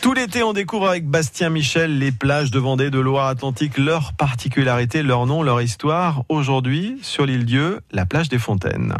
[0.00, 5.02] Tout l'été, on découvre avec Bastien Michel les plages de Vendée, de Loire-Atlantique, leurs particularités,
[5.02, 6.24] leur nom, leur histoire.
[6.28, 8.94] Aujourd'hui, sur l'île Dieu, la plage des Fontaines.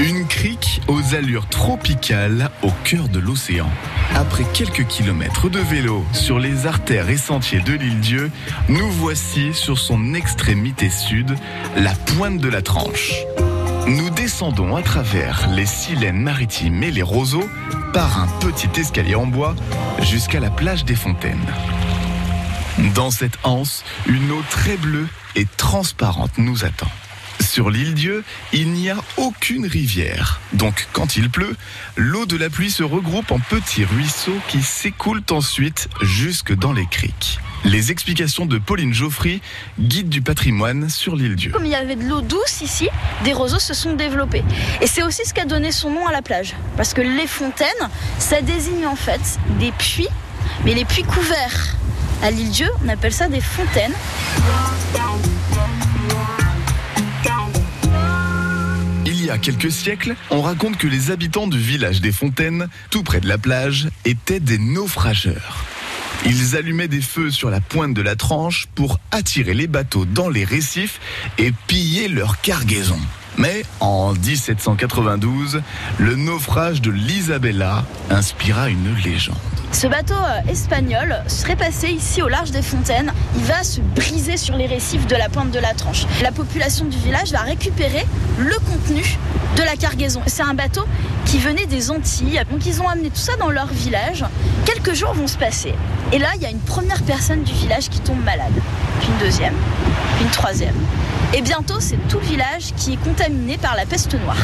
[0.00, 3.68] Une crique aux allures tropicales au cœur de l'océan.
[4.14, 8.30] Après quelques kilomètres de vélo sur les artères et sentiers de l'île Dieu,
[8.68, 11.36] nous voici sur son extrémité sud,
[11.76, 13.24] la pointe de la Tranche.
[13.86, 17.46] Nous descendons à travers les silènes maritimes et les roseaux
[17.92, 19.54] par un petit escalier en bois
[20.00, 21.46] jusqu'à la plage des Fontaines.
[22.94, 26.90] Dans cette anse, une eau très bleue et transparente nous attend.
[27.40, 28.24] Sur l'île Dieu,
[28.54, 30.40] il n'y a aucune rivière.
[30.54, 31.54] Donc quand il pleut,
[31.96, 36.86] l'eau de la pluie se regroupe en petits ruisseaux qui s'écoulent ensuite jusque dans les
[36.86, 37.38] criques.
[37.64, 39.40] Les explications de Pauline Geoffry,
[39.80, 41.50] guide du patrimoine sur l'île Dieu.
[41.50, 42.88] Comme il y avait de l'eau douce ici,
[43.24, 44.44] des roseaux se sont développés.
[44.82, 46.54] Et c'est aussi ce qui a donné son nom à la plage.
[46.76, 47.68] Parce que les fontaines,
[48.18, 50.08] ça désigne en fait des puits,
[50.64, 51.76] mais les puits couverts.
[52.22, 53.94] À l'île Dieu, on appelle ça des fontaines.
[59.06, 63.02] Il y a quelques siècles, on raconte que les habitants du village des Fontaines, tout
[63.02, 65.64] près de la plage, étaient des naufrageurs.
[66.26, 70.28] Ils allumaient des feux sur la pointe de la tranche pour attirer les bateaux dans
[70.28, 70.98] les récifs
[71.38, 72.98] et piller leur cargaison.
[73.36, 75.62] Mais en 1792,
[75.98, 79.36] le naufrage de l'Isabella inspira une légende.
[79.72, 83.12] Ce bateau euh, espagnol serait passé ici au large des Fontaines.
[83.36, 86.06] Il va se briser sur les récifs de la pointe de la Tranche.
[86.22, 88.06] La population du village va récupérer
[88.38, 89.02] le contenu
[89.56, 90.22] de la cargaison.
[90.26, 90.84] C'est un bateau
[91.26, 92.40] qui venait des Antilles.
[92.52, 94.24] Donc ils ont amené tout ça dans leur village.
[94.64, 95.74] Quelques jours vont se passer.
[96.12, 98.54] Et là, il y a une première personne du village qui tombe malade.
[99.00, 99.54] Puis une deuxième.
[100.14, 100.76] Puis une troisième.
[101.34, 104.36] Et bientôt, c'est tout le village qui est contaminé par la peste noire.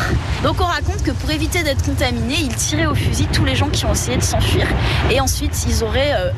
[0.43, 3.69] Donc on raconte que pour éviter d'être contaminé, ils tiraient au fusil tous les gens
[3.69, 4.67] qui ont essayé de s'enfuir.
[5.11, 6.31] Et ensuite, ils auraient euh,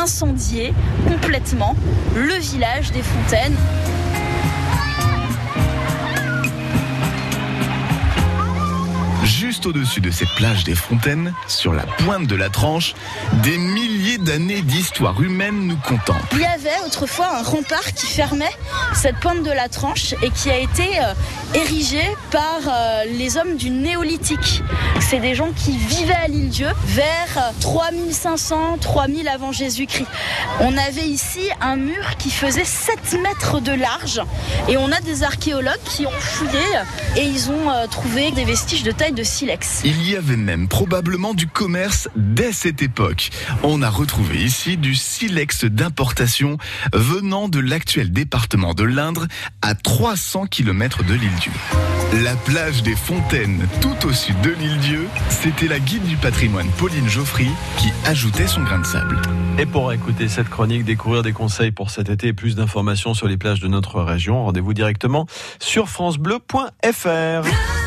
[0.00, 0.74] incendié
[1.08, 1.76] complètement
[2.16, 3.56] le village des Fontaines.
[9.24, 12.94] Juste au-dessus de cette plage des Fontaines, sur la pointe de la tranche,
[13.42, 16.28] des milliers d'années d'histoire humaine nous contemplent.
[16.32, 18.52] Il y avait autrefois un rempart qui fermait
[18.94, 21.14] cette pointe de la tranche et qui a été euh,
[21.54, 24.62] érigé par euh, les hommes du néolithique.
[25.00, 30.06] C'est des gens qui vivaient à l'île Dieu vers 3500, 3000 avant Jésus-Christ.
[30.60, 34.20] On avait ici un mur qui faisait 7 mètres de large
[34.68, 36.60] et on a des archéologues qui ont fouillé
[37.16, 39.80] et ils ont euh, trouvé des vestiges de taille de silex.
[39.84, 43.30] Il y avait même probablement du commerce dès cette époque.
[43.62, 46.58] On a retrouvé ici du silex d'importation
[46.92, 49.26] venant de l'actuel département de l'Indre
[49.62, 51.52] à 300 km de l'île Dieu.
[52.24, 56.68] La plage des Fontaines, tout au sud de l'île Dieu, c'était la guide du patrimoine
[56.76, 59.20] Pauline Geoffry qui ajoutait son grain de sable.
[59.58, 63.28] Et pour écouter cette chronique, découvrir des conseils pour cet été et plus d'informations sur
[63.28, 65.26] les plages de notre région, rendez-vous directement
[65.60, 67.83] sur francebleu.fr.